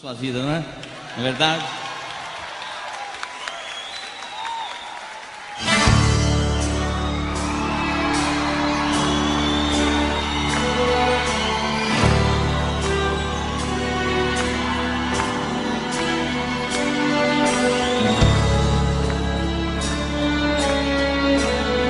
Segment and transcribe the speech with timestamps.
[0.00, 0.64] Sua vida, não é?
[1.16, 1.64] Não é verdade?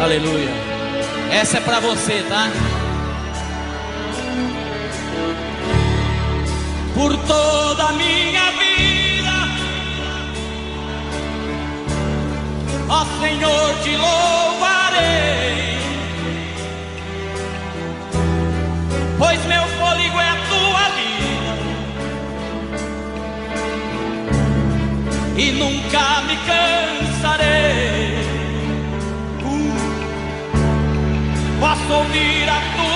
[0.02, 0.50] Aleluia.
[1.32, 2.73] Essa é para você, tá?
[6.94, 9.32] Por toda a minha vida,
[12.88, 15.78] ó Senhor, te louvarei,
[19.18, 21.54] pois meu fôlego é a tua vida.
[25.36, 27.74] E nunca me cansarei.
[31.64, 32.93] posso ouvir a tua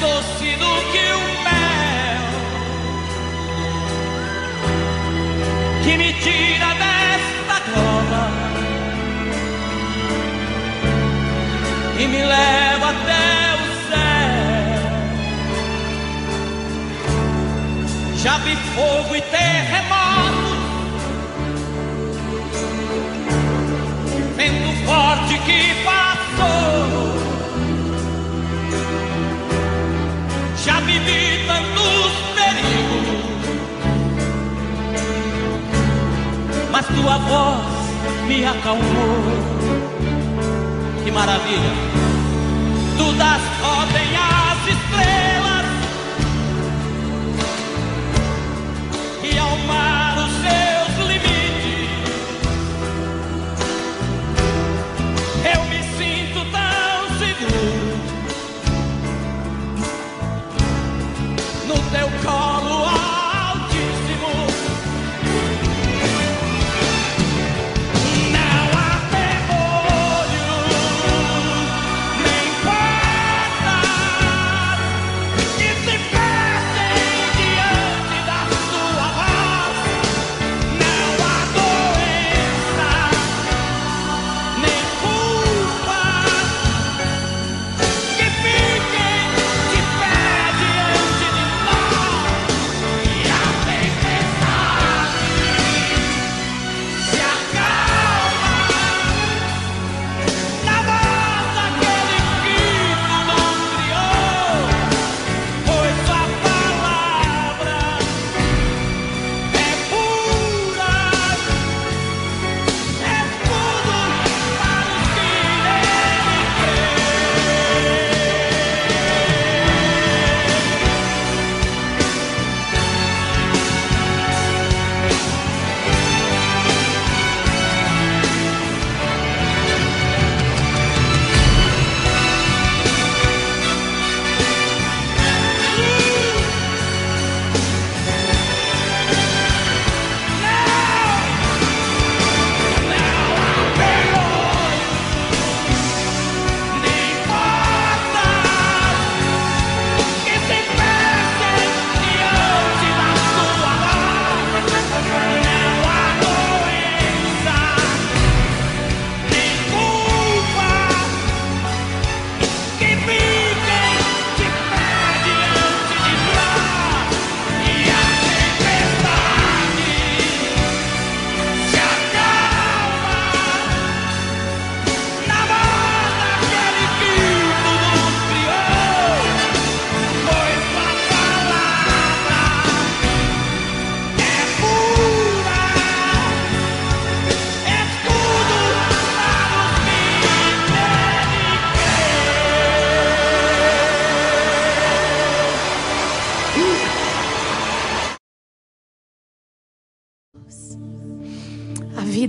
[0.00, 2.24] doce do que o mel
[5.84, 8.24] que me tira desta cova
[11.98, 14.80] e me leva até o céu.
[18.16, 20.50] Já vi fogo e terremoto.
[24.36, 27.09] vento forte que passou.
[30.62, 33.60] Já vivi tantos perigos,
[36.70, 37.64] mas tua voz
[38.26, 39.22] me acalmou.
[41.02, 41.72] Que maravilha!
[42.98, 43.40] Tu das
[43.78, 45.66] ordem às estrelas
[49.22, 49.99] e ao mar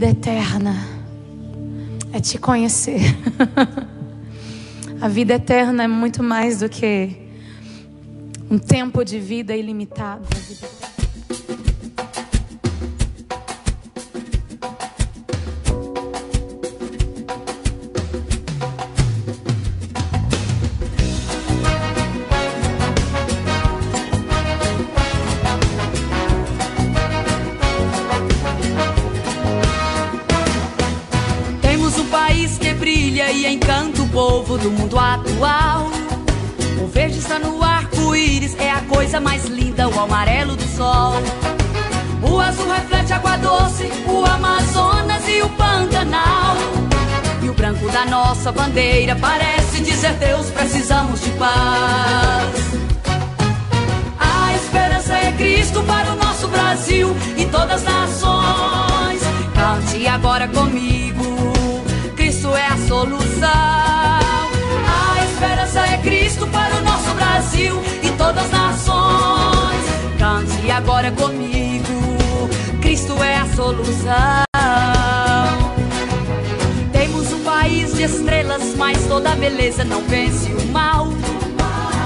[0.02, 0.76] vida eterna
[2.12, 3.02] é te conhecer.
[5.00, 7.16] A vida eterna é muito mais do que
[8.50, 10.28] um tempo de vida ilimitado.
[34.12, 35.90] Povo do mundo atual.
[36.82, 41.14] O verde está no arco-íris, é a coisa mais linda, o amarelo do sol.
[42.22, 46.56] O azul reflete água doce, o Amazonas e o Pantanal.
[47.42, 52.56] E o branco da nossa bandeira parece dizer: Deus, precisamos de paz.
[54.20, 59.22] A esperança é Cristo para o nosso Brasil e todas as nações.
[59.56, 61.24] Cante agora comigo:
[62.16, 63.81] Cristo é a solução.
[65.72, 69.86] Esperança é Cristo para o nosso Brasil e todas as nações.
[70.20, 72.50] Cante agora comigo:
[72.82, 74.44] Cristo é a solução.
[76.92, 81.08] Temos um país de estrelas, mas toda beleza não vence o mal.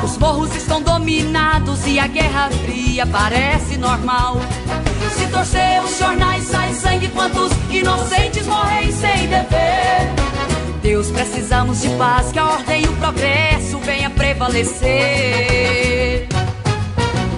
[0.04, 4.38] Os morros estão dominados e a guerra fria parece normal.
[5.18, 10.26] Se torcer os jornais sai sangue, quantos inocentes morrem sem dever.
[10.86, 13.55] Deus, precisamos de paz, que a ordem e o progresso
[14.36, 16.28] prevalecer.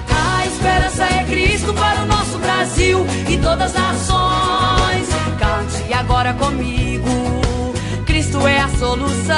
[0.09, 5.07] A esperança é Cristo para o nosso Brasil e todas as nações.
[5.39, 7.09] Cante agora comigo,
[8.05, 9.35] Cristo é a solução.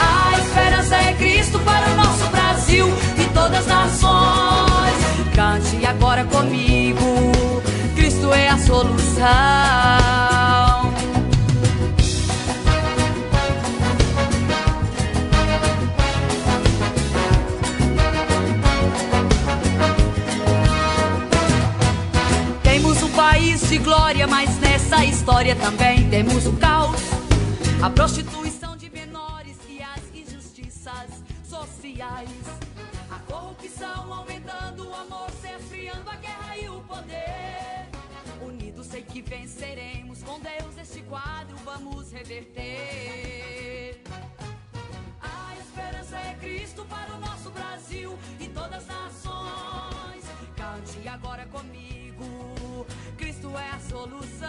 [0.00, 2.88] A esperança é Cristo para o nosso Brasil
[3.18, 4.94] e todas as nações.
[5.34, 7.02] Cante agora comigo,
[7.94, 10.33] Cristo é a solução.
[23.78, 27.00] Glória, mas nessa história também temos o caos.
[27.82, 31.10] A prostituição de menores e as injustiças
[31.44, 32.30] sociais.
[33.10, 37.88] A corrupção aumentando, o amor se esfriando, a guerra e o poder.
[38.42, 44.00] Unidos sei que venceremos, com Deus este quadro vamos reverter.
[45.20, 50.24] A esperança é Cristo para o nosso Brasil e todas as nações.
[50.56, 52.86] Cante agora comigo,
[53.44, 54.48] Cristo é a solução.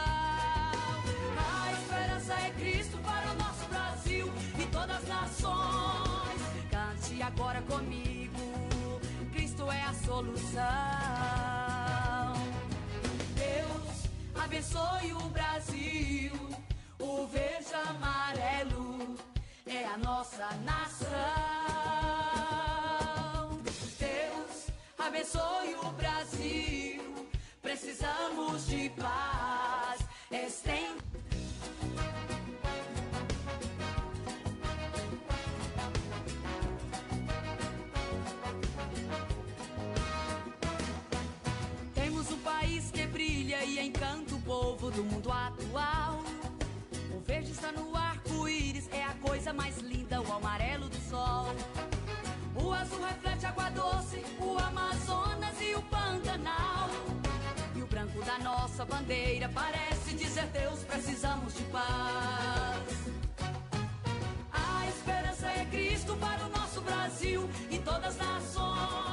[1.37, 6.41] A esperança é Cristo para o nosso Brasil e todas as nações.
[6.71, 8.39] Cante agora comigo,
[9.33, 10.63] Cristo é a solução.
[13.35, 14.07] Deus
[14.41, 16.31] abençoe o Brasil,
[16.97, 19.17] o verde amarelo
[19.65, 21.09] é a nossa nação.
[23.99, 26.84] Deus abençoe o Brasil,
[27.75, 29.99] precisamos de paz.
[30.31, 31.03] Estende
[41.93, 45.94] Temos um país que brilha e encanta o povo do mundo atual.
[58.35, 62.83] Da nossa bandeira parece dizer: Deus, precisamos de paz.
[64.51, 69.04] A esperança é Cristo para o nosso Brasil e todas as nações.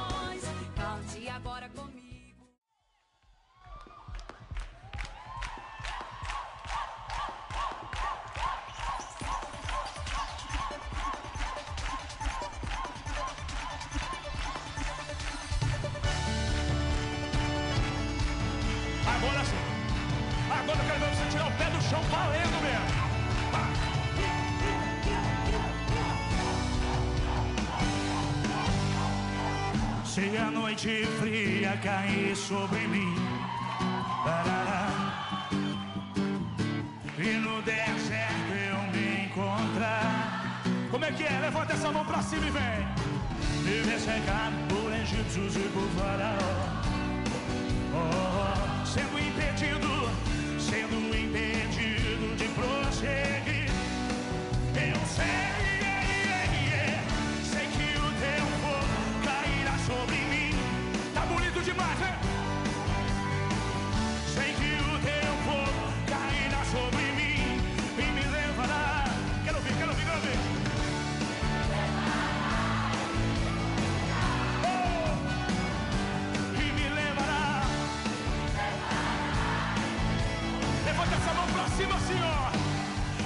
[30.13, 33.15] Se a noite fria cair sobre mim
[37.17, 41.39] E no deserto eu me encontrar Como é que é?
[41.41, 42.85] Levanta essa mão pra cima e vem
[43.63, 46.83] Me ver cercado por egípcios e por faraó
[47.95, 50.11] Oh, sendo impedido,
[50.59, 53.71] sendo impedido de prosseguir.
[54.75, 55.62] Eu sei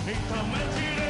[0.10, 1.07] Então é direito.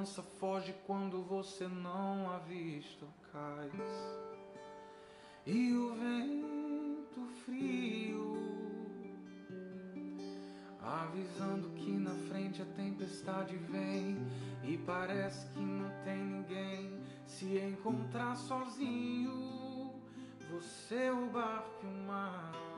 [0.00, 3.72] Esperança foge quando você não avista o cais.
[5.46, 8.36] E o vento frio
[10.80, 14.16] avisando que na frente a tempestade vem
[14.64, 19.92] e parece que não tem ninguém se encontrar sozinho.
[20.50, 22.69] Você o barco e o mar.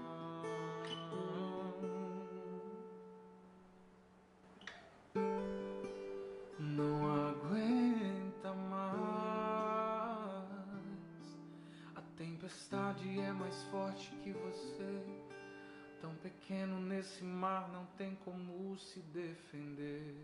[18.02, 20.16] Tem como se defender.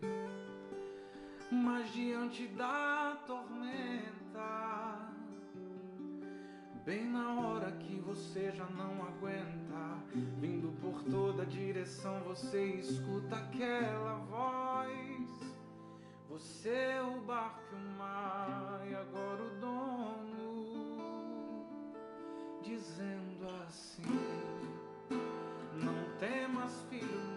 [1.49, 5.09] Mas diante da tormenta,
[6.85, 9.97] bem na hora que você já não aguenta,
[10.41, 15.29] vindo por toda direção, você escuta aquela voz.
[16.27, 20.99] Você é o barco e o mar, e agora o dono
[22.61, 24.03] dizendo assim.
[25.75, 27.28] Não temas, filho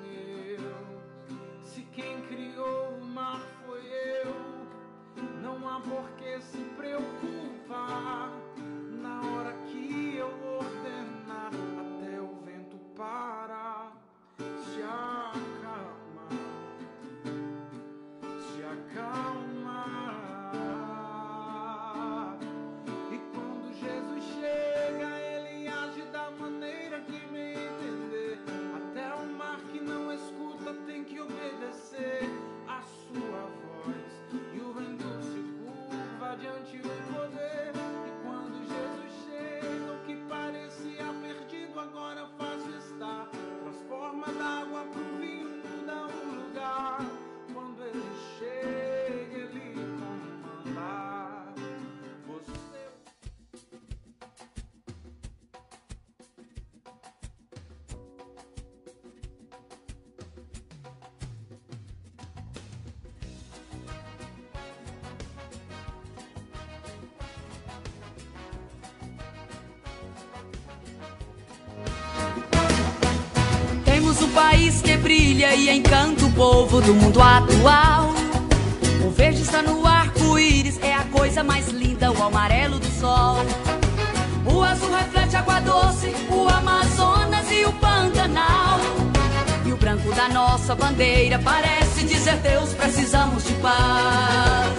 [5.86, 8.61] não há por que se preocupar.
[75.54, 78.14] E encanta o povo do mundo atual.
[79.04, 83.36] O verde está no arco-íris, é a coisa mais linda, o amarelo do sol.
[84.46, 88.80] O azul reflete água doce, o Amazonas e o Pantanal.
[89.66, 94.72] E o branco da nossa bandeira parece dizer: Deus, precisamos de paz.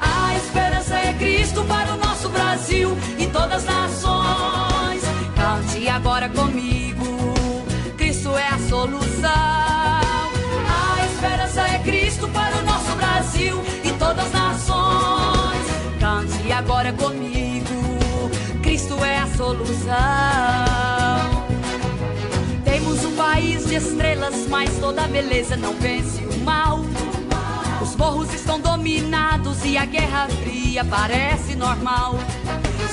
[0.00, 5.02] A esperança é Cristo para o nosso Brasil e todas as nações.
[5.34, 6.89] Cante agora comigo,
[8.80, 9.30] solução.
[10.66, 15.66] A esperança é Cristo para o nosso Brasil e todas as nações.
[15.98, 17.74] Cante agora comigo,
[18.62, 19.90] Cristo é a solução.
[22.64, 26.80] Temos um país de estrelas, mas toda beleza não vence o mal.
[27.82, 32.14] Os morros estão dominados e a guerra fria parece normal.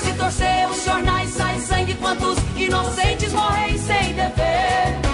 [0.02, 5.07] Se torcer os jornais sai sangue, quantos inocentes morrem sem dever.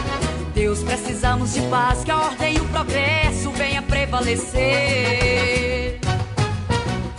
[0.55, 5.99] Deus, precisamos de paz, que a ordem e o progresso venha prevalecer.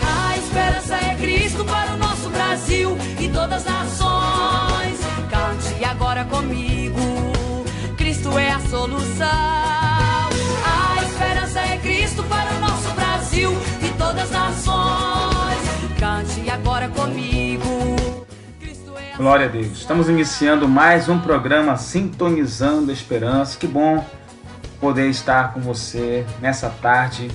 [0.02, 5.00] A esperança é Cristo para o nosso Brasil e todas as nações.
[5.30, 7.02] Cante agora comigo,
[7.98, 9.28] Cristo é a solução.
[10.64, 13.52] A esperança é Cristo para o nosso Brasil
[13.84, 15.60] e todas as nações.
[16.00, 17.45] Cante agora comigo.
[19.18, 19.78] Glória a Deus.
[19.78, 23.58] Estamos iniciando mais um programa Sintonizando Esperança.
[23.58, 24.06] Que bom
[24.78, 27.32] poder estar com você nessa tarde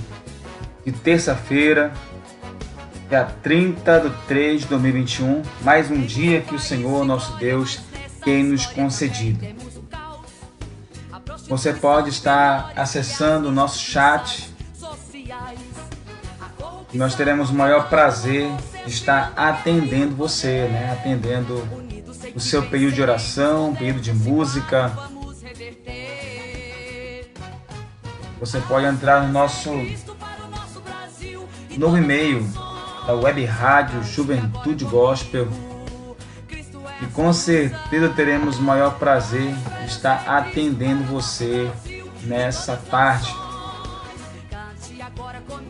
[0.85, 1.91] de terça-feira,
[3.09, 5.41] dia 30 de 3 de 2021.
[5.61, 7.79] Mais um dia que o Senhor, nosso Deus,
[8.23, 9.43] tem nos concedido.
[11.49, 14.50] Você pode estar acessando o nosso chat
[16.97, 18.49] nós teremos o maior prazer
[18.85, 20.91] de estar atendendo você, né?
[20.91, 21.67] Atendendo
[22.35, 24.91] o seu período de oração, período de música.
[28.39, 29.69] Você pode entrar no nosso
[31.77, 32.45] novo e-mail
[33.05, 35.47] da Web Rádio Juventude Gospel.
[37.01, 41.69] E com certeza teremos o maior prazer de estar atendendo você
[42.23, 43.40] nessa tarde.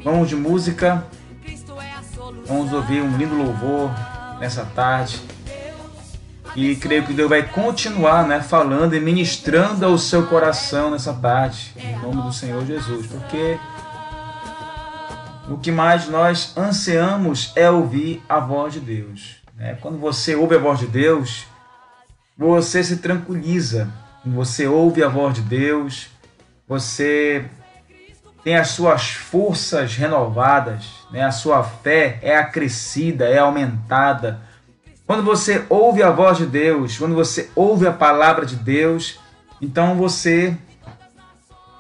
[0.04, 1.06] Vamos de música.
[2.48, 3.92] Vamos ouvir um lindo louvor
[4.40, 5.22] nessa tarde.
[6.56, 11.74] E creio que Deus vai continuar né, falando e ministrando ao seu coração nessa tarde,
[11.78, 13.58] em nome do Senhor Jesus, porque
[15.50, 19.38] o que mais nós ansiamos é ouvir a voz de Deus.
[19.56, 19.78] Né?
[19.80, 21.46] Quando você ouve a voz de Deus,
[22.38, 23.88] você se tranquiliza.
[24.26, 26.08] Você ouve a voz de Deus,
[26.68, 27.46] você
[28.44, 31.24] tem as suas forças renovadas, né?
[31.24, 34.42] a sua fé é acrescida, é aumentada
[35.12, 39.20] quando você ouve a voz de Deus, quando você ouve a palavra de Deus,
[39.62, 40.56] então você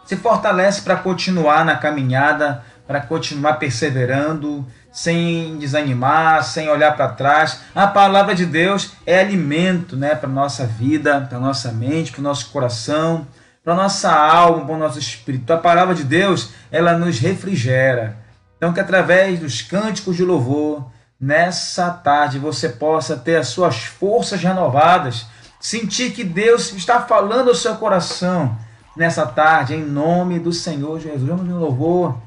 [0.05, 7.61] se fortalece para continuar na caminhada, para continuar perseverando, sem desanimar, sem olhar para trás.
[7.73, 12.11] A palavra de Deus é alimento né, para a nossa vida, para a nossa mente,
[12.11, 13.25] para o nosso coração,
[13.63, 15.51] para nossa alma, para o nosso espírito.
[15.53, 18.17] A palavra de Deus, ela nos refrigera.
[18.57, 20.85] Então, que através dos cânticos de louvor,
[21.19, 25.27] nessa tarde você possa ter as suas forças renovadas,
[25.59, 28.57] sentir que Deus está falando ao seu coração
[28.95, 31.21] nessa tarde, em nome do Senhor Jesus.
[31.21, 32.17] Vamos de um louvor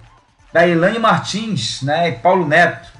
[0.52, 2.92] da Elane Martins né, e Paulo Neto.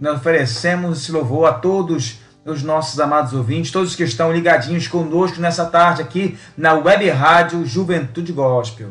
[0.00, 2.20] Nós oferecemos esse louvor a todos
[2.52, 7.66] os nossos amados ouvintes, todos que estão ligadinhos conosco nessa tarde aqui na Web Rádio
[7.66, 8.90] Juventude Gospel.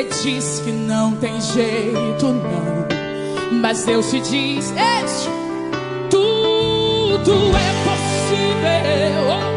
[0.00, 9.49] Você diz que não tem jeito, não, mas Deus te diz: Ei, tudo é possível.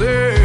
[0.00, 0.39] say.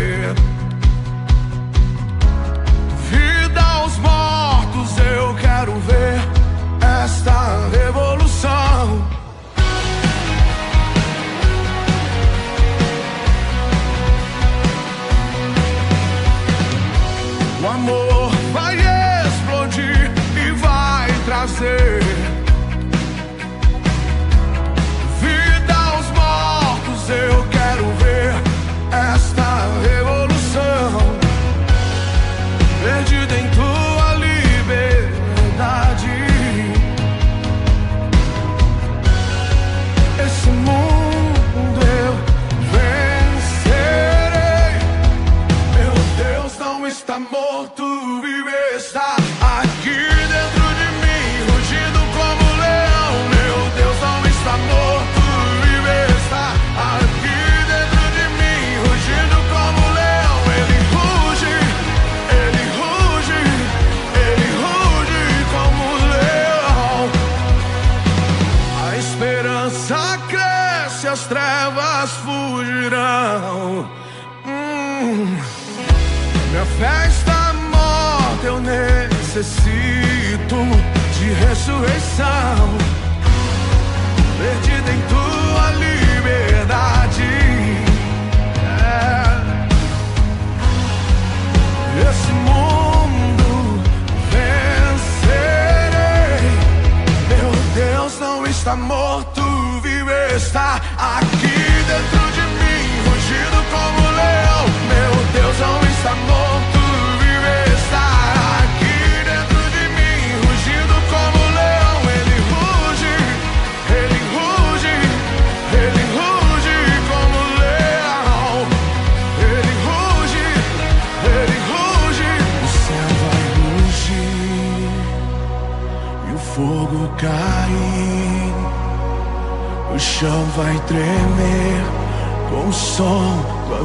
[81.68, 82.65] De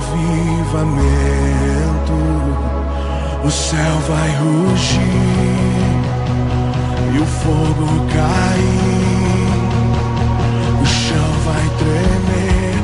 [0.00, 1.60] avivamento.
[3.44, 5.00] O céu vai rugir
[7.14, 9.60] e o fogo cair.
[10.82, 12.74] O chão vai tremer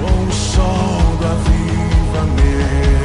[0.00, 2.95] com o som do avivamento.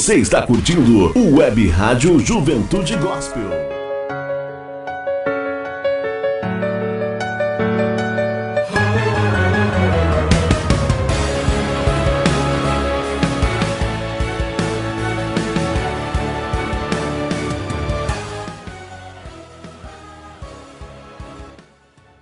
[0.00, 3.50] Você está curtindo o Web Rádio Juventude Gospel.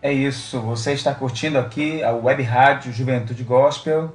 [0.03, 4.13] É isso, você está curtindo aqui a Web Rádio Juventude Gospel.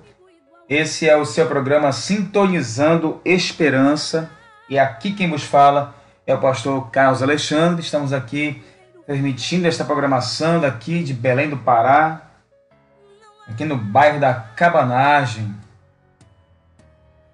[0.75, 4.27] Esse é o seu programa Sintonizando Esperança.
[4.67, 5.93] E aqui quem vos fala
[6.25, 7.83] é o pastor Carlos Alexandre.
[7.83, 8.59] Estamos aqui
[9.05, 12.23] transmitindo esta programação daqui de Belém do Pará,
[13.47, 15.55] aqui no bairro da Cabanagem,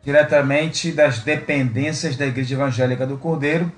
[0.04, 3.72] diretamente das dependências da Igreja Evangélica do Cordeiro.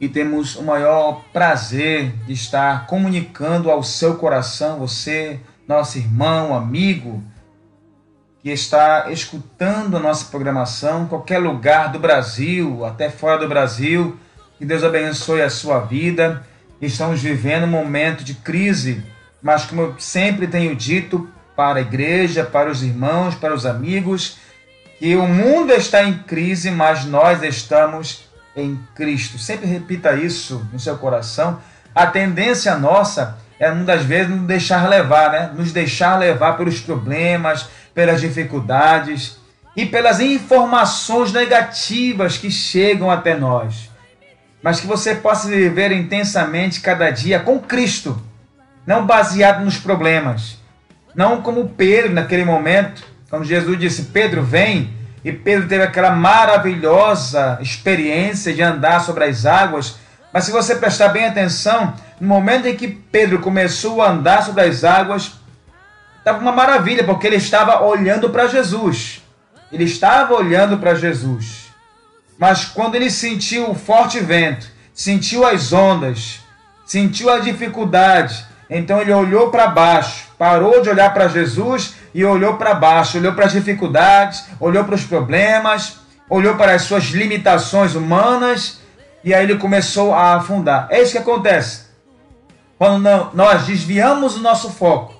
[0.00, 5.38] E temos o maior prazer de estar comunicando ao seu coração, você,
[5.68, 7.22] nosso irmão, amigo,
[8.46, 14.16] que está escutando a nossa programação qualquer lugar do Brasil, até fora do Brasil.
[14.56, 16.46] Que Deus abençoe a sua vida.
[16.80, 19.02] Estamos vivendo um momento de crise,
[19.42, 24.38] mas como eu sempre tenho dito para a igreja, para os irmãos, para os amigos,
[25.00, 29.40] que o mundo está em crise, mas nós estamos em Cristo.
[29.40, 31.58] Sempre repita isso no seu coração.
[31.92, 35.50] A tendência nossa é muitas vezes nos deixar levar, né?
[35.54, 39.38] Nos deixar levar pelos problemas, pelas dificuldades
[39.74, 43.90] e pelas informações negativas que chegam até nós.
[44.62, 48.20] Mas que você possa viver intensamente cada dia com Cristo,
[48.86, 50.58] não baseado nos problemas,
[51.14, 54.90] não como Pedro naquele momento Quando Jesus disse, Pedro, vem,
[55.24, 59.96] e Pedro teve aquela maravilhosa experiência de andar sobre as águas.
[60.32, 64.62] Mas se você prestar bem atenção, no momento em que Pedro começou a andar sobre
[64.62, 65.32] as águas,
[66.18, 69.22] estava uma maravilha, porque ele estava olhando para Jesus.
[69.70, 71.66] Ele estava olhando para Jesus.
[72.38, 76.40] Mas quando ele sentiu o forte vento, sentiu as ondas,
[76.84, 82.54] sentiu a dificuldade, então ele olhou para baixo, parou de olhar para Jesus e olhou
[82.54, 85.98] para baixo, olhou para as dificuldades, olhou para os problemas,
[86.28, 88.80] olhou para as suas limitações humanas
[89.22, 90.88] e aí ele começou a afundar.
[90.90, 91.85] É isso que acontece.
[92.78, 95.14] Quando não, nós desviamos o nosso foco,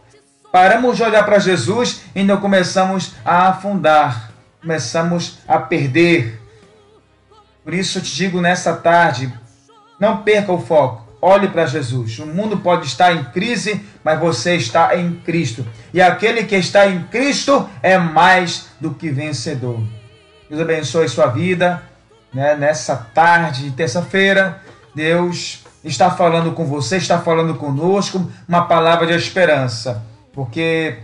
[0.53, 6.41] paramos de olhar para Jesus e não começamos a afundar, começamos a perder.
[7.65, 9.33] Por isso eu te digo nessa tarde,
[9.99, 11.07] não perca o foco.
[11.21, 12.19] Olhe para Jesus.
[12.19, 15.67] O mundo pode estar em crise, mas você está em Cristo.
[15.93, 19.81] E aquele que está em Cristo é mais do que vencedor.
[20.49, 21.83] Deus abençoe sua vida.
[22.33, 22.55] Né?
[22.55, 24.63] Nessa tarde de terça-feira,
[24.95, 30.03] Deus está falando com você, está falando conosco uma palavra de esperança.
[30.33, 30.99] Porque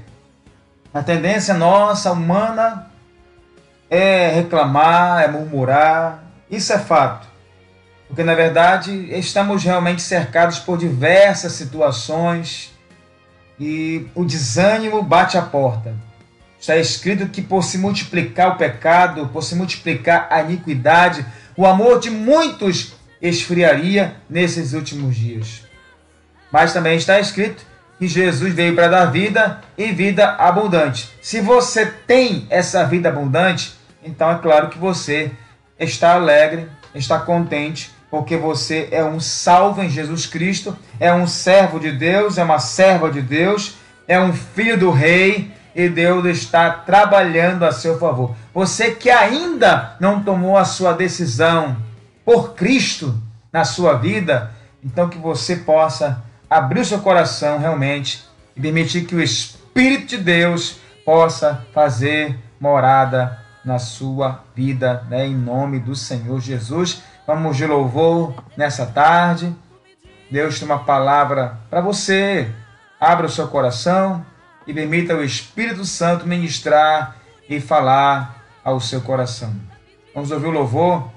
[0.92, 2.90] a tendência nossa, humana,
[3.88, 6.24] é reclamar, é murmurar.
[6.50, 7.28] Isso é fato.
[8.08, 12.72] Porque na verdade estamos realmente cercados por diversas situações
[13.58, 15.94] e o desânimo bate a porta.
[16.60, 21.24] Está escrito que por se multiplicar o pecado, por se multiplicar a iniquidade,
[21.56, 25.62] o amor de muitos esfriaria nesses últimos dias.
[26.50, 27.64] Mas também está escrito
[27.98, 31.08] que Jesus veio para dar vida e vida abundante.
[31.22, 35.30] Se você tem essa vida abundante, então é claro que você
[35.78, 41.80] está alegre, está contente porque você é um salvo em Jesus Cristo, é um servo
[41.80, 46.70] de Deus, é uma serva de Deus, é um filho do rei e Deus está
[46.70, 48.36] trabalhando a seu favor.
[48.52, 51.74] Você que ainda não tomou a sua decisão
[52.24, 53.20] por Cristo
[53.52, 58.24] na sua vida, então que você possa abrir o seu coração realmente
[58.56, 65.26] e permitir que o Espírito de Deus possa fazer morada na sua vida, né?
[65.26, 67.02] em nome do Senhor Jesus.
[67.26, 69.54] Vamos de louvor nessa tarde.
[70.30, 72.50] Deus tem uma palavra para você.
[73.00, 74.24] Abra o seu coração
[74.66, 77.16] e permita o Espírito Santo ministrar
[77.48, 79.54] e falar ao seu coração.
[80.14, 81.10] Vamos ouvir o louvor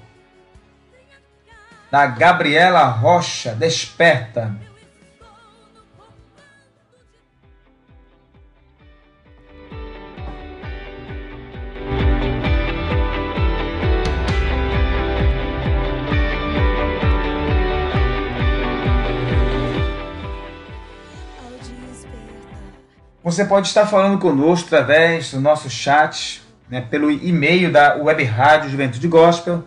[1.96, 4.54] da Gabriela Rocha, Desperta.
[23.24, 28.68] Você pode estar falando conosco através do nosso chat, né, pelo e-mail da Web Rádio
[28.68, 29.64] Juventude Gospel.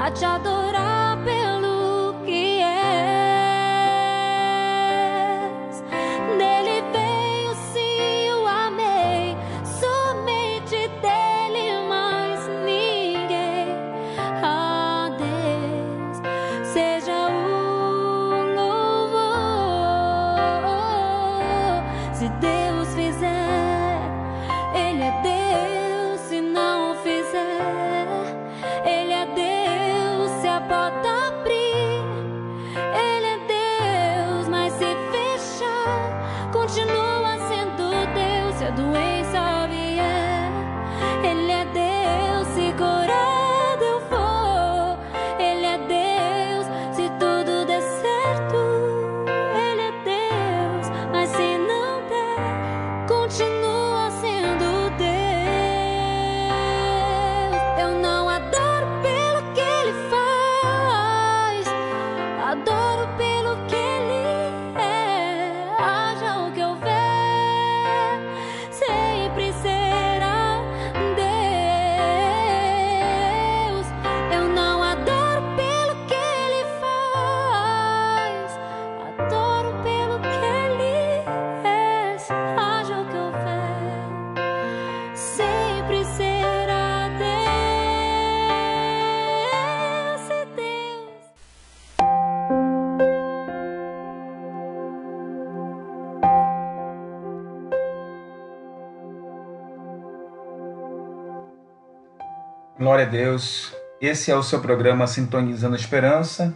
[0.08, 0.57] A te
[102.98, 103.76] Glória a Deus.
[104.02, 106.56] Esse é o seu programa Sintonizando a Esperança,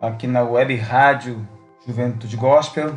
[0.00, 1.44] aqui na Web Rádio
[1.84, 2.94] Juventude Gospel.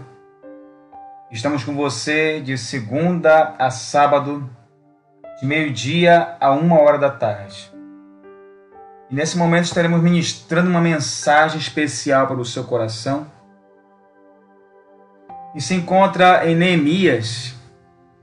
[1.31, 4.47] Estamos com você de segunda a sábado,
[5.41, 7.73] de meio-dia a uma hora da tarde.
[9.09, 13.25] E nesse momento estaremos ministrando uma mensagem especial para o seu coração.
[15.55, 17.55] E se encontra em Neemias,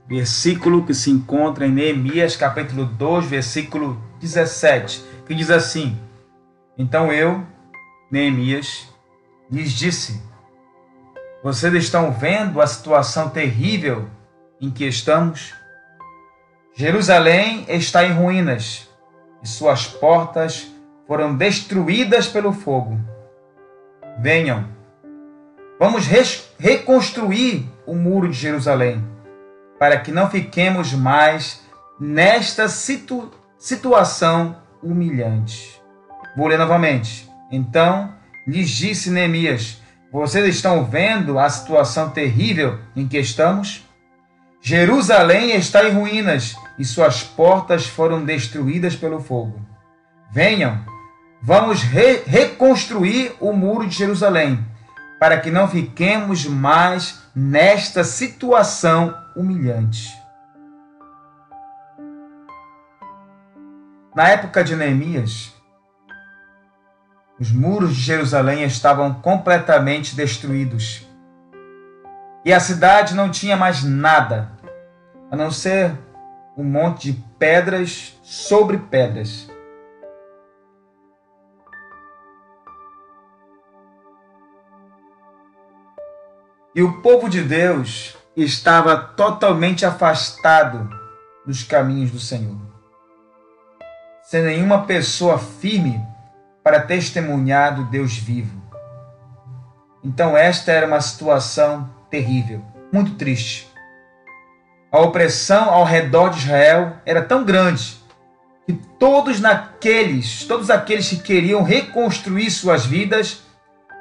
[0.07, 5.97] versículo que se encontra em Neemias, capítulo 2, versículo 17, que diz assim:
[6.77, 7.43] Então eu,
[8.11, 8.87] Neemias,
[9.49, 10.21] lhes disse:
[11.43, 14.07] Vocês estão vendo a situação terrível
[14.61, 15.53] em que estamos?
[16.75, 18.89] Jerusalém está em ruínas
[19.41, 20.67] e suas portas
[21.07, 22.99] foram destruídas pelo fogo.
[24.19, 24.67] Venham,
[25.79, 26.05] vamos
[26.59, 29.14] reconstruir o muro de Jerusalém
[29.79, 31.61] para que não fiquemos mais
[31.99, 35.81] nesta situ- situação humilhante.
[36.35, 37.29] Vou ler novamente.
[37.51, 38.13] Então
[38.47, 43.83] lhes disse Neemias: Vocês estão vendo a situação terrível em que estamos?
[44.61, 49.61] Jerusalém está em ruínas e suas portas foram destruídas pelo fogo.
[50.31, 50.79] Venham,
[51.41, 54.59] vamos re- reconstruir o muro de Jerusalém,
[55.19, 60.09] para que não fiquemos mais nesta situação humilhante.
[64.15, 65.53] Na época de Neemias,
[67.37, 71.05] os muros de Jerusalém estavam completamente destruídos.
[72.45, 74.51] E a cidade não tinha mais nada,
[75.29, 75.91] a não ser
[76.57, 79.49] um monte de pedras sobre pedras.
[86.73, 90.89] E o povo de Deus estava totalmente afastado
[91.45, 92.57] dos caminhos do Senhor,
[94.23, 96.01] sem nenhuma pessoa firme
[96.63, 98.61] para testemunhar do Deus vivo.
[100.03, 102.61] Então, esta era uma situação terrível,
[102.91, 103.71] muito triste.
[104.91, 107.97] A opressão ao redor de Israel era tão grande
[108.65, 113.43] que todos naqueles, todos aqueles que queriam reconstruir suas vidas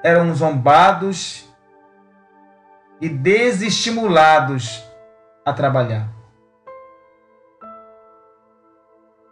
[0.03, 1.44] eram zombados
[3.05, 4.83] e desestimulados
[5.45, 6.09] a trabalhar.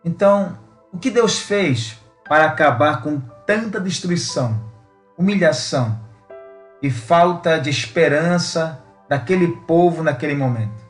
[0.04, 0.58] Então,
[0.92, 1.98] o que Deus fez
[2.28, 4.62] para acabar com tanta destruição,
[5.16, 5.98] humilhação
[6.82, 10.82] e falta de esperança daquele povo naquele momento?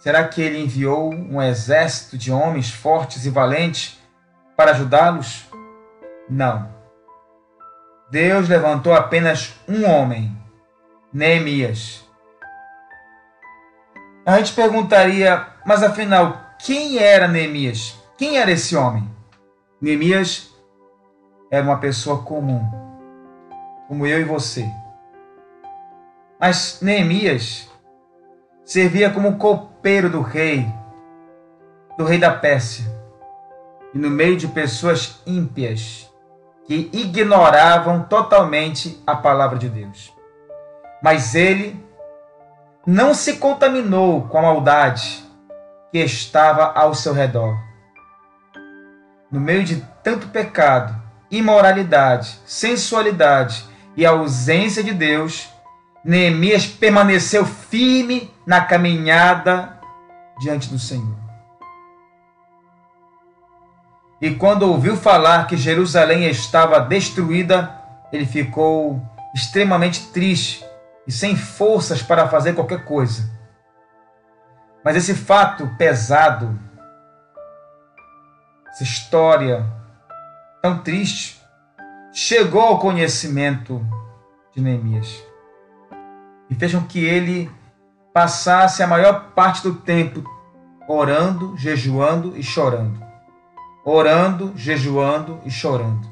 [0.00, 3.96] Será que ele enviou um exército de homens fortes e valentes
[4.56, 5.46] para ajudá-los?
[6.28, 6.68] Não.
[8.10, 10.37] Deus levantou apenas um homem,
[11.12, 12.06] Neemias.
[14.26, 17.96] A gente perguntaria, mas afinal, quem era Neemias?
[18.18, 19.08] Quem era esse homem?
[19.80, 20.54] Neemias
[21.50, 22.62] era uma pessoa comum,
[23.88, 24.68] como eu e você.
[26.38, 27.70] Mas Neemias
[28.66, 30.66] servia como copeiro do rei,
[31.96, 32.84] do rei da Pérsia,
[33.94, 36.12] e no meio de pessoas ímpias
[36.66, 40.17] que ignoravam totalmente a palavra de Deus.
[41.02, 41.82] Mas ele
[42.86, 45.22] não se contaminou com a maldade
[45.92, 47.56] que estava ao seu redor.
[49.30, 50.94] No meio de tanto pecado,
[51.30, 53.64] imoralidade, sensualidade
[53.96, 55.48] e ausência de Deus,
[56.04, 59.78] Neemias permaneceu firme na caminhada
[60.40, 61.16] diante do Senhor.
[64.20, 67.72] E quando ouviu falar que Jerusalém estava destruída,
[68.12, 69.00] ele ficou
[69.34, 70.67] extremamente triste
[71.08, 73.30] e sem forças para fazer qualquer coisa.
[74.84, 76.60] Mas esse fato pesado,
[78.68, 79.66] essa história
[80.60, 81.42] tão triste,
[82.12, 83.84] chegou ao conhecimento
[84.54, 85.24] de Neemias
[86.50, 87.50] e fez com que ele
[88.12, 90.22] passasse a maior parte do tempo
[90.86, 93.02] orando, jejuando e chorando.
[93.82, 96.06] Orando, jejuando e chorando.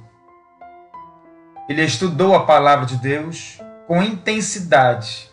[1.68, 5.30] Ele estudou a palavra de Deus com intensidade,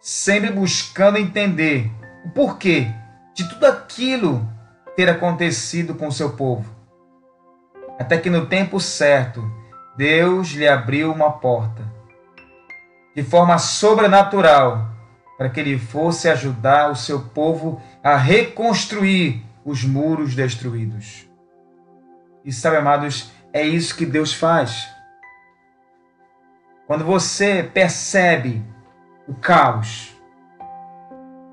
[0.00, 1.90] sempre buscando entender
[2.24, 2.88] o porquê
[3.34, 4.46] de tudo aquilo
[4.94, 6.74] ter acontecido com seu povo.
[7.98, 9.42] Até que no tempo certo,
[9.96, 11.96] Deus lhe abriu uma porta
[13.16, 14.90] de forma sobrenatural,
[15.38, 21.26] para que ele fosse ajudar o seu povo a reconstruir os muros destruídos.
[22.44, 24.86] E sabe, amados, é isso que Deus faz.
[26.86, 28.64] Quando você percebe
[29.26, 30.16] o caos,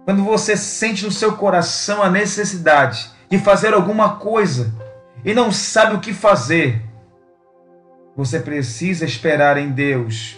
[0.06, 4.72] quando você sente no seu coração a necessidade de fazer alguma coisa
[5.26, 6.82] e não sabe o que fazer,
[8.16, 10.38] você precisa esperar em Deus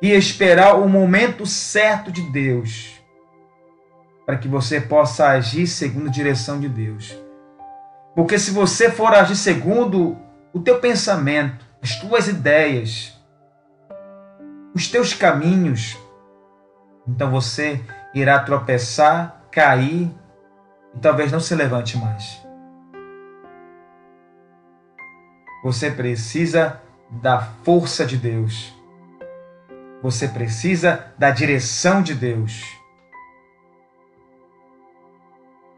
[0.00, 2.92] e esperar o momento certo de Deus,
[4.24, 7.14] para que você possa agir segundo a direção de Deus.
[8.14, 10.16] Porque se você for agir segundo
[10.54, 13.11] o teu pensamento, as tuas ideias,
[14.74, 15.98] os teus caminhos,
[17.06, 17.80] então você
[18.14, 20.10] irá tropeçar, cair
[20.94, 22.40] e talvez não se levante mais.
[25.62, 28.74] Você precisa da força de Deus.
[30.02, 32.64] Você precisa da direção de Deus.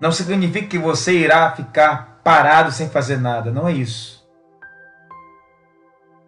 [0.01, 4.14] Não significa que você irá ficar parado sem fazer nada, não é isso.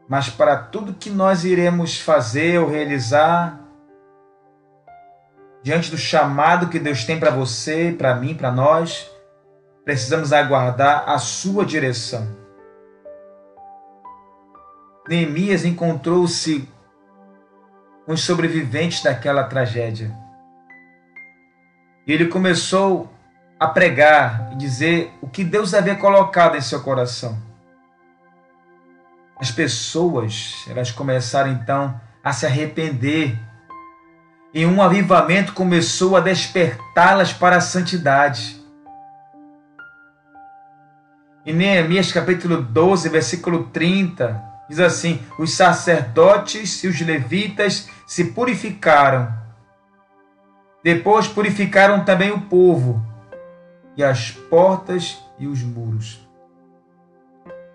[0.08, 3.60] Mas para tudo que nós iremos fazer ou realizar,
[5.62, 9.10] diante do chamado que Deus tem para você, para mim, para nós,
[9.84, 12.26] precisamos aguardar a sua direção.
[15.08, 16.68] Neemias encontrou-se
[18.06, 20.16] os sobreviventes daquela tragédia.
[22.06, 23.12] E ele começou
[23.58, 27.45] a pregar e dizer o que Deus havia colocado em seu coração.
[29.38, 33.38] As pessoas, elas começaram então a se arrepender.
[34.52, 38.56] E um avivamento começou a despertá-las para a santidade.
[41.44, 49.32] Em Neemias capítulo 12, versículo 30, diz assim: Os sacerdotes e os levitas se purificaram.
[50.82, 53.04] Depois purificaram também o povo,
[53.96, 56.25] e as portas e os muros.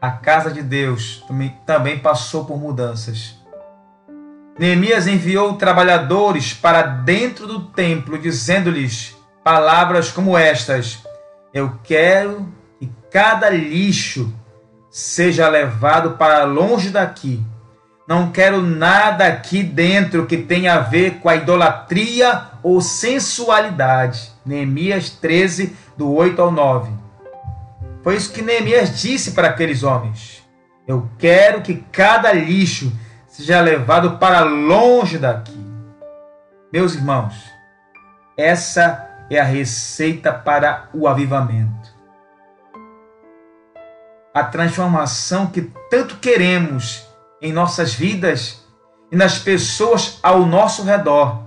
[0.01, 1.23] A casa de Deus
[1.67, 3.35] também, passou por mudanças.
[4.57, 11.03] Neemias enviou trabalhadores para dentro do templo, dizendo-lhes palavras como estas:
[11.53, 14.33] Eu quero que cada lixo
[14.89, 17.45] seja levado para longe daqui
[18.07, 24.31] Não quero nada aqui dentro que tenha a ver com a idolatria ou sensualidade.
[24.43, 26.91] Neemias 13, do 8 ao 9.
[28.03, 30.43] Foi isso que Neemias disse para aqueles homens.
[30.87, 32.91] Eu quero que cada lixo
[33.27, 35.57] seja levado para longe daqui.
[36.73, 37.35] Meus irmãos,
[38.37, 41.91] essa é a receita para o avivamento.
[44.33, 47.07] A transformação que tanto queremos
[47.41, 48.65] em nossas vidas
[49.11, 51.43] e nas pessoas ao nosso redor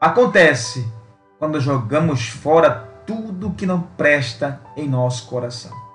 [0.00, 0.86] acontece
[1.38, 5.85] quando jogamos fora tudo que não presta em nosso coração.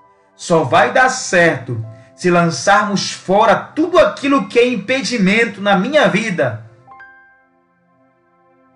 [0.42, 1.86] Só vai dar certo
[2.16, 6.66] se lançarmos fora tudo aquilo que é impedimento na minha vida,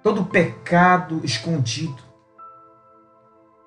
[0.04, 1.98] todo pecado escondido,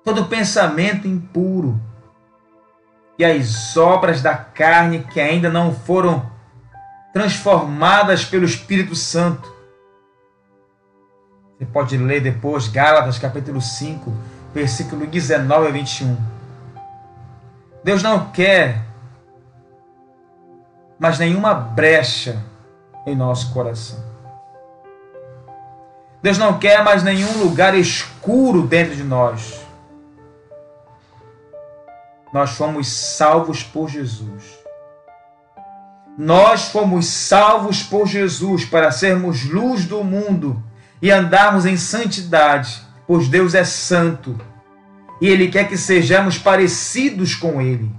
[0.01, 1.77] todo pensamento impuro
[3.17, 6.25] e as obras da carne que ainda não foram
[7.11, 9.53] transformadas pelo Espírito Santo.
[11.57, 14.09] Você pode ler depois Gálatas capítulo 5,
[14.53, 16.38] versículo 19 a 21.
[17.83, 18.89] Deus não quer
[20.99, 22.43] mas nenhuma brecha
[23.07, 24.03] em nosso coração.
[26.21, 29.65] Deus não quer mais nenhum lugar escuro dentro de nós.
[32.33, 34.59] Nós fomos salvos por Jesus.
[36.17, 40.61] Nós fomos salvos por Jesus para sermos luz do mundo
[41.01, 44.37] e andarmos em santidade, pois Deus é santo
[45.21, 47.91] e Ele quer que sejamos parecidos com Ele.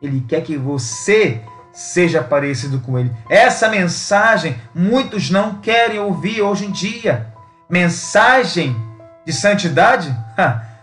[0.00, 3.12] Ele quer que você seja parecido com Ele.
[3.28, 7.32] Essa mensagem muitos não querem ouvir hoje em dia.
[7.68, 8.76] Mensagem
[9.24, 10.14] de santidade?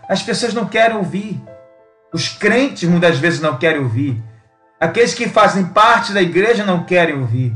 [0.08, 1.40] As pessoas não querem ouvir.
[2.12, 4.22] Os crentes muitas vezes não querem ouvir.
[4.80, 7.52] Aqueles que fazem parte da igreja não querem ouvir.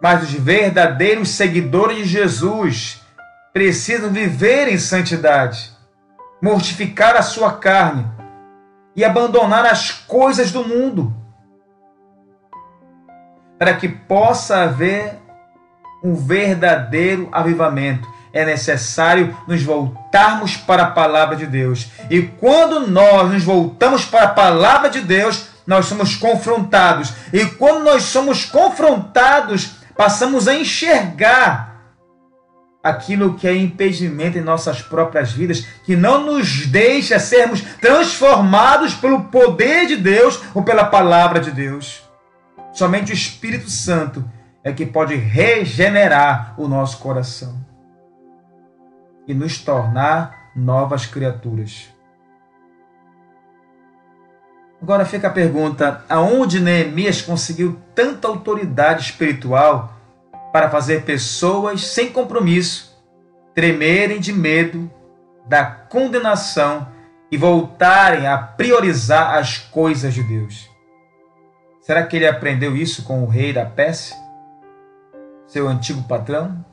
[0.00, 3.00] Mas os verdadeiros seguidores de Jesus
[3.52, 5.69] precisam viver em santidade,
[6.40, 8.06] mortificar a sua carne
[8.96, 11.14] e abandonar as coisas do mundo,
[13.58, 15.18] para que possa haver
[16.02, 18.08] um verdadeiro avivamento.
[18.32, 21.88] É necessário nos voltarmos para a palavra de Deus.
[22.08, 27.12] E quando nós nos voltamos para a palavra de Deus, nós somos confrontados.
[27.32, 31.69] E quando nós somos confrontados, passamos a enxergar
[32.82, 39.24] aquilo que é impedimento em nossas próprias vidas, que não nos deixa sermos transformados pelo
[39.24, 42.02] poder de Deus ou pela palavra de Deus.
[42.72, 44.24] Somente o Espírito Santo
[44.64, 47.58] é que pode regenerar o nosso coração
[49.26, 51.88] e nos tornar novas criaturas.
[54.82, 59.99] Agora fica a pergunta: aonde Neemias conseguiu tanta autoridade espiritual
[60.52, 62.90] para fazer pessoas sem compromisso
[63.54, 64.90] tremerem de medo
[65.46, 66.88] da condenação
[67.30, 70.68] e voltarem a priorizar as coisas de Deus?
[71.80, 74.16] Será que ele aprendeu isso com o rei da Pérsia?
[75.46, 76.64] Seu antigo patrão?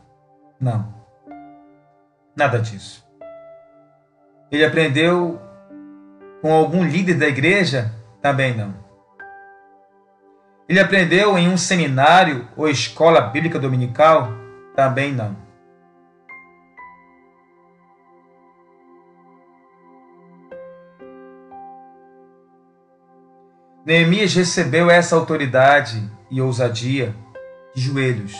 [0.59, 0.93] Não.
[2.35, 3.03] Nada disso.
[4.51, 5.41] Ele aprendeu
[6.41, 7.91] com algum líder da igreja?
[8.21, 8.86] Também não.
[10.67, 14.33] Ele aprendeu em um seminário ou escola bíblica dominical?
[14.75, 15.47] Também não.
[23.85, 27.15] Neemias recebeu essa autoridade e ousadia
[27.73, 28.35] de joelhos,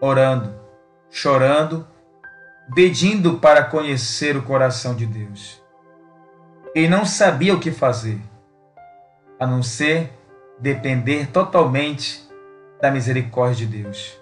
[0.00, 0.58] orando,
[1.10, 1.86] chorando,
[2.74, 5.62] pedindo para conhecer o coração de Deus.
[6.74, 8.18] Ele não sabia o que fazer,
[9.38, 10.18] a não ser
[10.60, 12.28] depender totalmente
[12.80, 14.20] da misericórdia de Deus.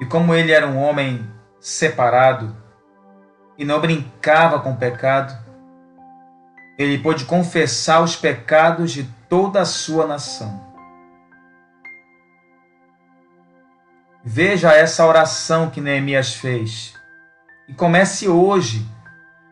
[0.00, 1.28] E como ele era um homem
[1.60, 2.54] separado
[3.56, 5.36] e não brincava com o pecado,
[6.78, 10.66] ele pôde confessar os pecados de toda a sua nação.
[14.24, 16.94] Veja essa oração que Neemias fez
[17.68, 18.86] e comece hoje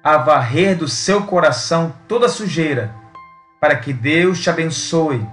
[0.06, 2.94] a varrer do seu coração toda sujeira,
[3.60, 5.26] para que Deus te abençoe.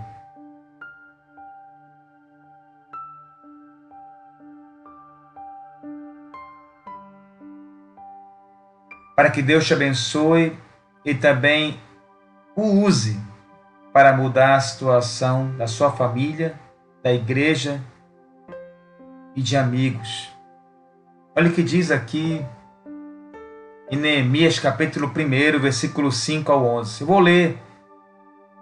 [9.15, 10.57] Para que Deus te abençoe
[11.05, 11.80] e também
[12.55, 13.21] o use
[13.93, 16.59] para mudar a situação da sua família,
[17.03, 17.80] da igreja
[19.36, 20.32] e de amigos.
[21.36, 22.43] Olha o que diz aqui
[23.92, 27.02] em Neemias capítulo 1, versículo 5 ao 11.
[27.02, 27.58] Eu vou ler.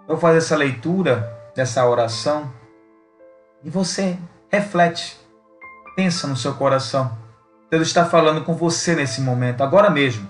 [0.06, 2.52] vou fazer essa leitura dessa oração
[3.64, 4.18] e você
[4.50, 5.16] reflete,
[5.94, 7.16] pensa no seu coração.
[7.70, 10.28] Deus está falando com você nesse momento, agora mesmo.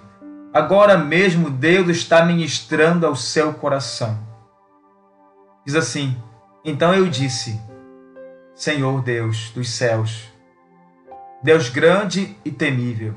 [0.53, 4.19] Agora mesmo Deus está ministrando ao seu coração.
[5.65, 6.17] Diz assim:
[6.63, 7.59] Então eu disse,
[8.55, 10.31] Senhor Deus dos céus,
[11.43, 13.15] Deus grande e temível,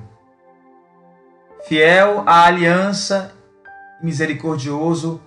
[1.67, 3.33] fiel à aliança
[4.01, 5.21] e misericordioso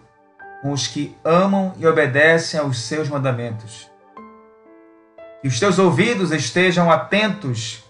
[0.63, 3.91] com os que amam e obedecem aos seus mandamentos.
[5.41, 7.85] Que os teus ouvidos estejam atentos,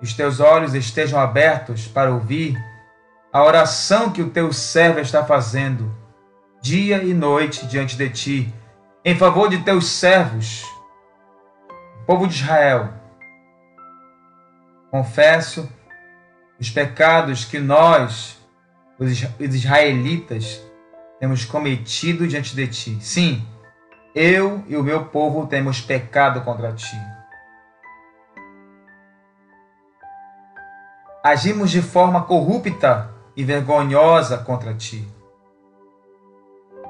[0.00, 2.56] os teus olhos estejam abertos para ouvir
[3.32, 5.94] a oração que o teu servo está fazendo,
[6.60, 8.54] dia e noite diante de ti,
[9.04, 10.64] em favor de teus servos,
[12.02, 12.92] o povo de Israel.
[14.90, 15.68] Confesso
[16.62, 18.38] os pecados que nós,
[18.96, 20.62] os israelitas,
[21.18, 22.98] temos cometido diante de ti.
[23.00, 23.44] Sim,
[24.14, 26.96] eu e o meu povo temos pecado contra ti.
[31.24, 35.04] Agimos de forma corrupta e vergonhosa contra ti.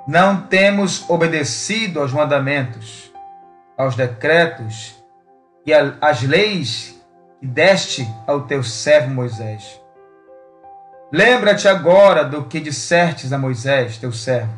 [0.06, 3.10] Não temos obedecido aos mandamentos,
[3.78, 5.02] aos decretos
[5.64, 6.91] e às leis
[7.42, 9.80] que deste ao teu servo Moisés.
[11.10, 14.52] Lembra-te agora do que dissertes a Moisés, teu servo.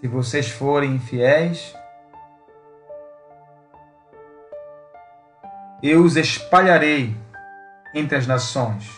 [0.00, 1.72] Se vocês forem infiéis,
[5.80, 7.16] eu os espalharei
[7.94, 8.90] entre as nações.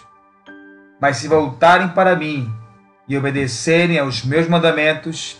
[0.99, 2.51] Mas se voltarem para mim
[3.07, 5.37] e obedecerem aos meus mandamentos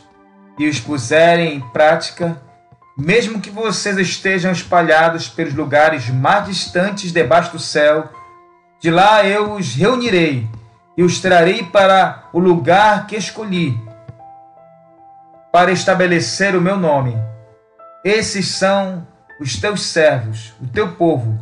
[0.59, 2.39] e os puserem em prática,
[3.05, 8.09] mesmo que vocês estejam espalhados pelos lugares mais distantes debaixo do céu,
[8.81, 10.49] de lá eu os reunirei
[10.97, 13.77] e os trarei para o lugar que escolhi,
[15.53, 17.17] para estabelecer o meu nome.
[18.05, 19.05] Esses são
[19.41, 21.37] os teus servos, o teu povo.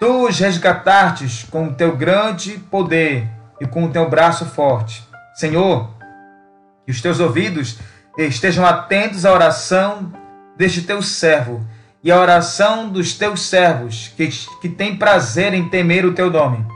[0.00, 3.28] Tu os resgatastes com o teu grande poder
[3.60, 5.06] e com o teu braço forte.
[5.34, 5.90] Senhor,
[6.86, 7.78] que os teus ouvidos
[8.16, 10.21] estejam atentos à oração
[10.56, 11.64] deste teu servo
[12.02, 14.28] e a oração dos teus servos, que,
[14.60, 16.66] que têm prazer em temer o teu nome.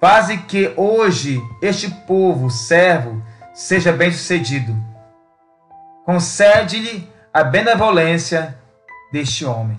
[0.00, 3.22] Faze que hoje este povo, servo,
[3.52, 4.74] seja bem-sucedido.
[6.04, 8.56] Concede-lhe a benevolência
[9.12, 9.78] deste homem.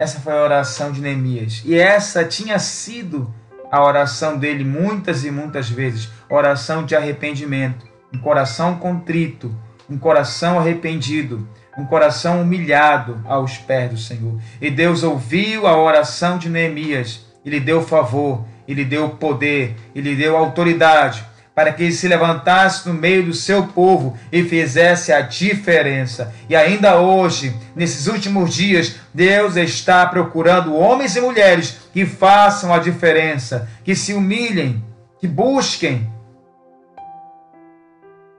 [0.00, 1.62] Essa foi a oração de Neemias.
[1.64, 3.32] E essa tinha sido
[3.70, 9.54] a oração dele muitas e muitas vezes oração de arrependimento, um coração contrito,
[9.90, 11.46] um coração arrependido,
[11.76, 14.40] um coração humilhado aos pés do Senhor.
[14.60, 19.74] E Deus ouviu a oração de Neemias, e lhe deu favor, e lhe deu poder,
[19.94, 24.42] e lhe deu autoridade para que ele se levantasse no meio do seu povo e
[24.42, 26.34] fizesse a diferença.
[26.48, 32.78] E ainda hoje, nesses últimos dias, Deus está procurando homens e mulheres que façam a
[32.78, 34.84] diferença, que se humilhem,
[35.20, 36.12] que busquem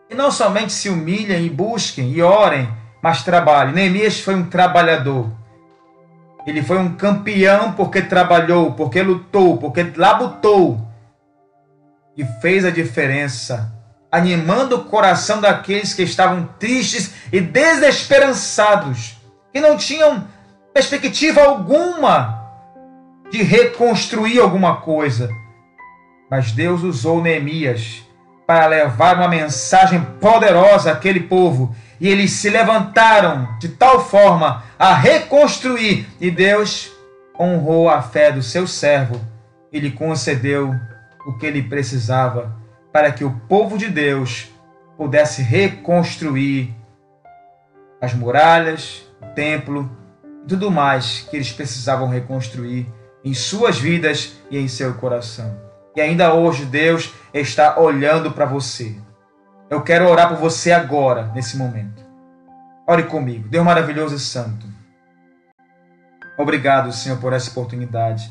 [0.09, 2.69] e não somente se humilhem e busquem e orem,
[3.01, 3.73] mas trabalhem.
[3.73, 5.29] Neemias foi um trabalhador.
[6.45, 10.85] Ele foi um campeão porque trabalhou, porque lutou, porque labutou
[12.15, 13.73] e fez a diferença,
[14.11, 19.17] animando o coração daqueles que estavam tristes e desesperançados,
[19.51, 20.25] que não tinham
[20.73, 22.45] perspectiva alguma
[23.31, 25.29] de reconstruir alguma coisa.
[26.29, 28.04] Mas Deus usou Neemias
[28.45, 31.75] para levar uma mensagem poderosa àquele povo.
[31.99, 36.91] E eles se levantaram de tal forma a reconstruir, e Deus
[37.39, 39.19] honrou a fé do seu servo
[39.71, 40.73] e lhe concedeu
[41.25, 42.55] o que ele precisava
[42.91, 44.47] para que o povo de Deus
[44.97, 46.73] pudesse reconstruir
[48.01, 49.89] as muralhas, o templo
[50.43, 52.87] e tudo mais que eles precisavam reconstruir
[53.23, 55.64] em suas vidas e em seu coração.
[55.95, 58.95] E ainda hoje Deus está olhando para você.
[59.69, 62.03] Eu quero orar por você agora, nesse momento.
[62.85, 63.47] Ore comigo.
[63.47, 64.67] Deus maravilhoso e santo.
[66.37, 68.29] Obrigado, Senhor, por essa oportunidade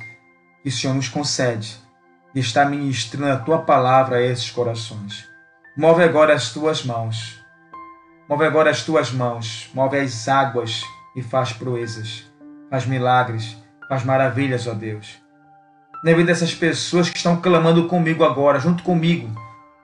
[0.62, 1.78] que o Senhor nos concede
[2.34, 5.26] de estar ministrando a tua palavra a esses corações.
[5.76, 7.40] Move agora as tuas mãos.
[8.28, 9.70] Move agora as tuas mãos.
[9.72, 10.82] Move as águas
[11.16, 12.30] e faz proezas.
[12.70, 13.56] Faz milagres.
[13.88, 15.23] Faz maravilhas, ó Deus
[16.04, 19.26] na vida dessas pessoas que estão clamando comigo agora, junto comigo,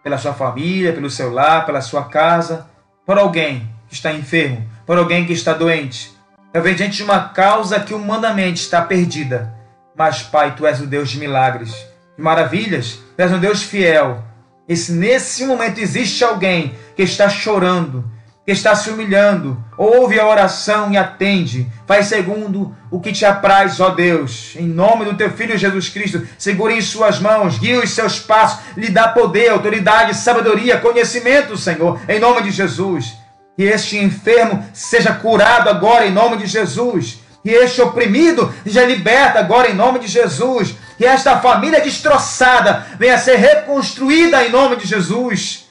[0.02, 2.68] pela sua família, pelo seu lar, pela sua casa,
[3.06, 6.12] por alguém que está enfermo, por alguém que está doente.
[6.52, 9.54] Talvez diante de uma causa que humanamente está perdida.
[9.96, 11.72] Mas, Pai, Tu és o Deus de milagres,
[12.14, 14.22] de maravilhas, Tu és um Deus fiel.
[14.68, 18.04] E se nesse momento existe alguém que está chorando,
[18.50, 21.70] que está se humilhando, ouve a oração e atende.
[21.86, 24.56] Faz segundo o que te apraz, ó Deus.
[24.56, 28.58] Em nome do teu Filho Jesus Cristo, segure em suas mãos, guia os seus passos,
[28.76, 33.12] lhe dá poder, autoridade, sabedoria, conhecimento, Senhor, em nome de Jesus.
[33.56, 37.20] Que este enfermo seja curado agora em nome de Jesus.
[37.44, 40.74] Que este oprimido seja liberto agora em nome de Jesus.
[40.98, 45.69] Que esta família destroçada venha a ser reconstruída em nome de Jesus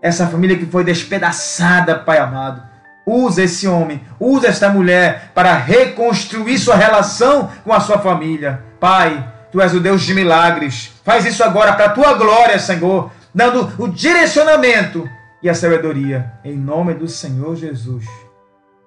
[0.00, 2.62] essa família que foi despedaçada, Pai amado.
[3.06, 8.62] Usa esse homem, usa esta mulher para reconstruir sua relação com a sua família.
[8.78, 10.92] Pai, tu és o Deus de milagres.
[11.04, 15.08] Faz isso agora para a tua glória, Senhor, dando o direcionamento
[15.42, 16.32] e a sabedoria.
[16.44, 18.04] Em nome do Senhor Jesus.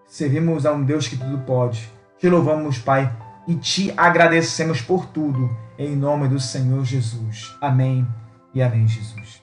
[0.07, 1.89] Servimos a um Deus que tudo pode.
[2.20, 3.12] Te louvamos, Pai,
[3.47, 5.49] e te agradecemos por tudo.
[5.80, 7.55] Em nome do Senhor Jesus.
[7.59, 8.07] Amém
[8.53, 9.40] e amém, Jesus.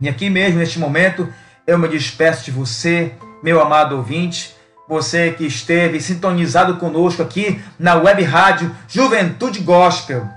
[0.00, 1.32] E aqui mesmo, neste momento,
[1.66, 4.54] eu me despeço de você, meu amado ouvinte,
[4.88, 10.28] você que esteve sintonizado conosco aqui na web rádio Juventude Gospel.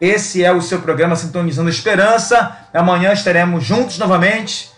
[0.00, 2.56] Esse é o seu programa Sintonizando Esperança.
[2.72, 4.70] Amanhã estaremos juntos novamente,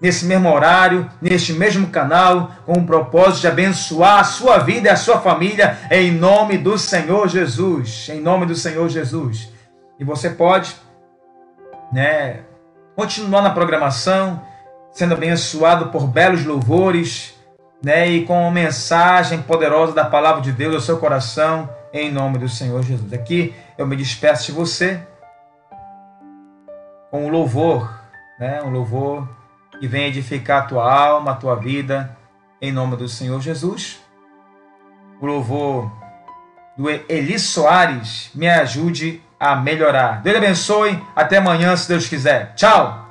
[0.00, 4.90] nesse mesmo horário, neste mesmo canal, com o propósito de abençoar a sua vida e
[4.90, 8.08] a sua família, em nome do Senhor Jesus.
[8.10, 9.50] Em nome do Senhor Jesus.
[9.98, 10.74] E você pode,
[11.92, 12.40] né,
[12.96, 14.42] continuar na programação,
[14.90, 17.34] sendo abençoado por belos louvores,
[17.84, 22.38] né, e com uma mensagem poderosa da palavra de Deus ao seu coração, em nome
[22.38, 23.12] do Senhor Jesus.
[23.12, 25.06] Aqui eu me despeço de você
[27.10, 28.00] com um louvor,
[28.40, 29.28] né, um louvor
[29.78, 32.16] que vem edificar a tua alma, a tua vida,
[32.62, 34.00] em nome do Senhor Jesus.
[35.20, 35.92] O louvor
[36.78, 40.22] do Eli Soares, me ajude a melhorar.
[40.22, 41.02] Deus abençoe.
[41.14, 42.54] Até amanhã, se Deus quiser.
[42.54, 43.05] Tchau!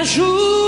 [0.00, 0.59] Deus